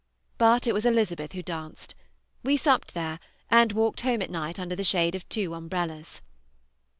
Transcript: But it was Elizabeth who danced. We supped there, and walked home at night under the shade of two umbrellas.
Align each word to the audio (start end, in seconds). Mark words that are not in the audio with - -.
But 0.39 0.65
it 0.65 0.73
was 0.73 0.83
Elizabeth 0.87 1.33
who 1.33 1.43
danced. 1.43 1.93
We 2.41 2.57
supped 2.57 2.95
there, 2.95 3.19
and 3.51 3.71
walked 3.71 4.01
home 4.01 4.23
at 4.23 4.31
night 4.31 4.57
under 4.59 4.75
the 4.75 4.83
shade 4.83 5.13
of 5.13 5.29
two 5.29 5.53
umbrellas. 5.53 6.21